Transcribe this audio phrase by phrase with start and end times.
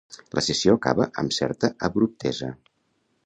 [0.37, 2.53] La sessió acaba amb certa abruptesa.